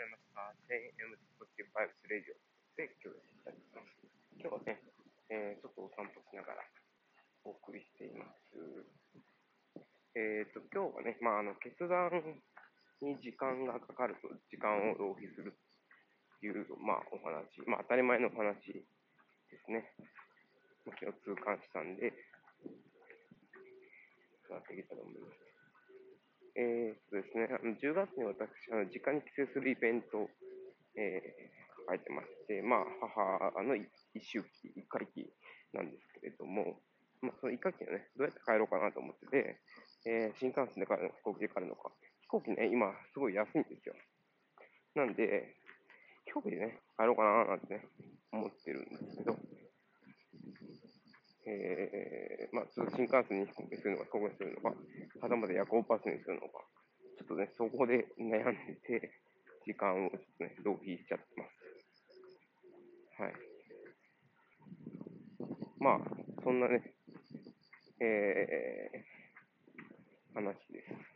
[0.00, 0.40] まりました。
[0.72, 2.40] 10M ポジティブバイブスレディオ
[2.72, 4.08] で今日やっていたいと思います。
[4.32, 4.80] 今日はね、
[5.28, 6.64] えー、ちょっとお散歩しながら
[7.44, 8.56] お送りしています。
[10.16, 12.08] えっ、ー、と、今日はね、まあ、あの、決断
[13.04, 19.84] に時間がかかると時間を浪費するっていう、まあ、お話、まあ、当たり前のお話ですね。
[20.88, 22.08] 昨日痛感したんで、
[24.48, 25.49] やっていけたと思います。
[26.60, 27.48] えー、とですね、
[27.80, 30.30] 10月に私、あの実家に帰省するイベントを、
[30.92, 33.88] えー、抱えてまして、まあ、母の一
[34.20, 35.24] 周期、一回期
[35.72, 36.76] なんですけれども、
[37.24, 39.56] まあ、その一回期はね、どうやって帰ろうかなと思ってて、
[40.04, 41.88] えー、新幹線で帰るのか、飛行機で帰るのか。
[42.20, 43.96] 飛行機ね、今、すごい安いんですよ。
[45.00, 45.56] なんで、
[46.28, 47.88] 飛行機でね、帰ろうかななんてね、
[48.36, 49.32] 思ってるんですけど、
[51.50, 56.62] えー、まあ、ちょっと新幹線に飛行機するのか、飛行機するのか、はたまた夜行バスにするのか、
[57.18, 59.10] ちょっとね、そこで悩んでて、
[59.66, 61.60] 時間をちょっとね、浪費しちゃってます。
[63.22, 63.34] はい。
[65.78, 66.00] まあ、
[66.42, 66.94] そんなね、
[68.00, 71.10] えー、話です。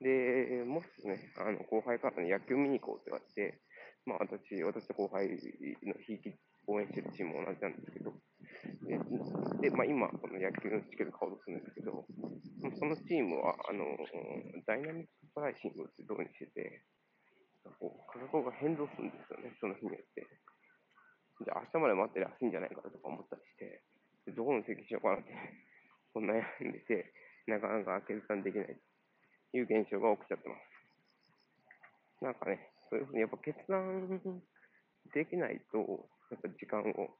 [0.00, 3.60] で、もしね、あの、後輩から野球見に行こうって言われて、
[4.06, 5.36] まあ私、私と後輩の
[6.00, 6.34] ひいき
[6.66, 8.14] 応援してるチームも同じなんですけど、
[8.86, 8.98] で、
[9.68, 12.06] でまあ、今、この野球のチケット買おうとするんですけど、
[12.78, 13.84] そのチームは、あの、
[14.66, 16.84] ダイナミックプライシングって導入してて、
[17.78, 20.26] こう価格が変動するんですよね、その日によって。
[21.44, 23.82] じゃあ、明日まで待ってりゃ安いんじゃないかとか思ったりして、
[24.26, 25.32] でどこの席しようかなって、
[26.12, 27.12] こん悩んでて、
[27.46, 28.66] なかなか決断できない
[29.52, 32.24] という現象が起きちゃってます。
[32.24, 34.10] なんかね、そういうふうにやっぱ決断
[35.14, 35.78] できないと、
[36.30, 37.14] やっぱ時間を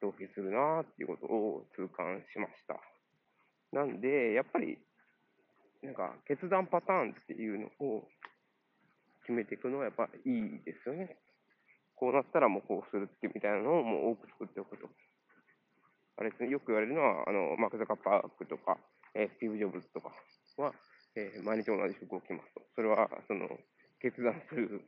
[0.00, 2.80] 浪費するなっていうことを痛感しました。
[3.72, 4.78] なんで、やっぱり、
[5.82, 8.08] なんか決断パターンっていうのを
[9.22, 11.16] 決めていくのはやっぱいいですよね。
[11.94, 14.88] こうなったらもうこうするってみたいなのをもう多く作っておくと。
[16.16, 18.76] あれですね、よく言われるのは、あの、マーク・ザカッパークとか、
[19.14, 20.12] えー、スティーブ・ジョブズとか
[20.58, 20.72] は、
[21.16, 22.60] えー、毎日同じ服を着ますと。
[22.74, 23.48] それは、その、
[24.00, 24.84] 決断する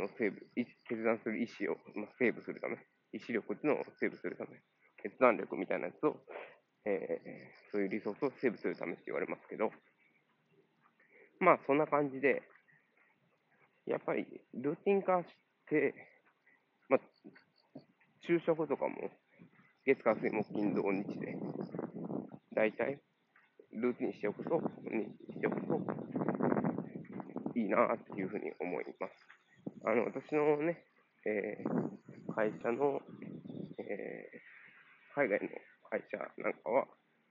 [0.00, 0.46] のセーブ、
[0.88, 2.76] 決断する意思を、まあ、セーブするため。
[3.12, 4.60] 意志力っていうのをセーブするため、
[5.02, 6.20] 決断力みたいなやつを、
[6.84, 9.70] えー、そういうリソースをセーブするためって言われますけど、
[11.40, 12.42] まあそんな感じで、
[13.86, 15.28] やっぱりルーティン化し
[15.68, 15.94] て、
[16.88, 17.00] まあ、
[18.20, 19.10] 昼食とかも
[19.86, 21.36] 月火水木金土日で、
[22.54, 23.00] 大体
[23.72, 25.80] ルーティンしておくと、にしておくと、
[27.54, 29.45] いいなっていうふうに思います。
[29.86, 30.84] あの、私のね、
[31.24, 31.96] えー
[32.36, 33.00] 会社の、
[33.80, 35.48] えー、海外の
[35.88, 36.84] 会社なんかは、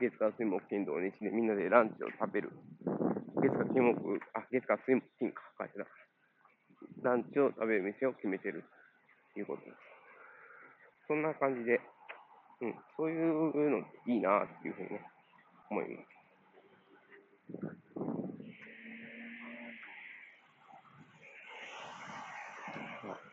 [0.00, 2.48] 月火水木金土日でみんなでランチを食べる。
[3.36, 5.86] 月火水木、あ、月火水木金か、会社だ。
[7.04, 8.64] ランチを食べる店を決めてる
[9.34, 9.76] ということです。
[11.08, 11.78] そんな感じで、
[12.62, 15.04] うん、そういうのいいなっていうふうにね、
[15.68, 16.02] 思いま
[17.68, 17.75] す。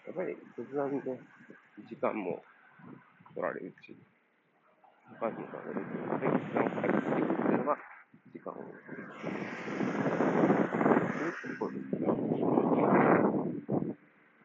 [0.05, 1.19] やっぱり決断で、
[1.87, 2.43] 時間も
[3.33, 7.77] 取られるし、時間も取られるし、で、時間を返していくっていうのが、
[8.31, 8.75] 時間を取る
[11.31, 12.07] っていうことですね。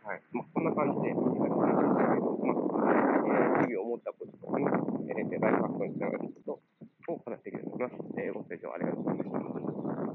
[0.07, 0.23] はい。
[0.33, 2.95] まあ、こんな感じで、今の話したけど、まあ、
[3.27, 4.65] えー、日々思ったこととかね、
[5.11, 6.63] えー、ライフハックにつながるこ
[7.07, 7.95] とを話していきたいと思います。
[8.17, 9.58] えー、ご清聴ありがとうございます。